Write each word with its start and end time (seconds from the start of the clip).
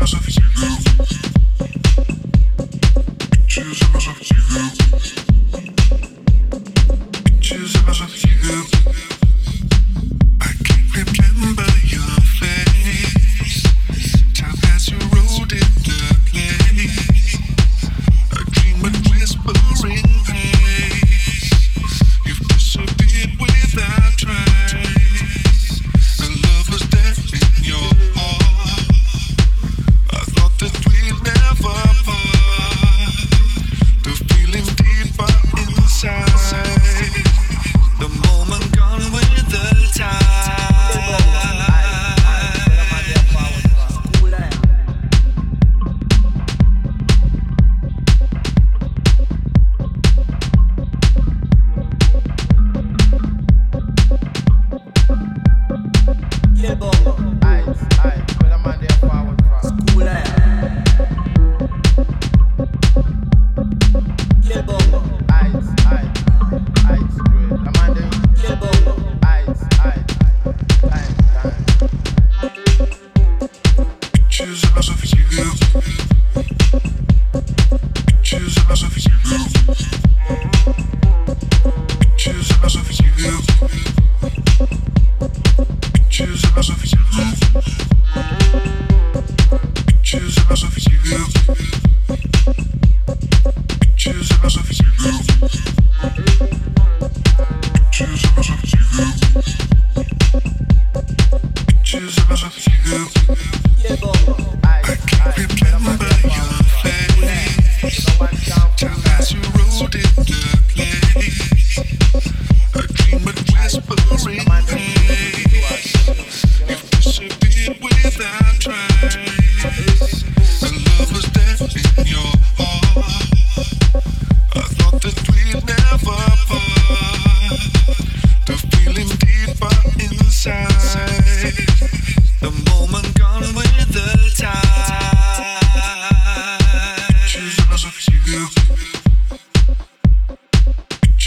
nosso 0.00 0.16
oficina. 0.16 0.87